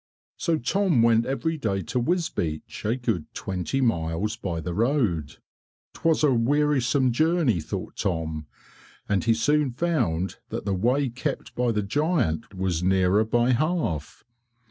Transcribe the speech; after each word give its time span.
So 0.35 0.57
Tom 0.57 1.03
went 1.03 1.27
every 1.27 1.59
day 1.59 1.83
to 1.83 1.99
Wisbeach 1.99 2.85
a 2.85 2.95
good 2.95 3.31
twenty 3.35 3.81
miles 3.81 4.35
by 4.35 4.59
the 4.59 4.73
road. 4.73 5.37
'T 5.93 5.99
was 6.03 6.23
a 6.23 6.33
wearisome 6.33 7.11
journey 7.11 7.59
thought 7.61 7.97
Tom 7.97 8.47
and 9.07 9.23
he 9.25 9.35
soon 9.35 9.69
found 9.69 10.37
that 10.49 10.65
the 10.65 10.73
way 10.73 11.09
kept 11.09 11.53
by 11.53 11.71
the 11.71 11.83
giant 11.83 12.55
was 12.55 12.81
nearer 12.81 13.23
by 13.23 13.51
half. 13.51 14.23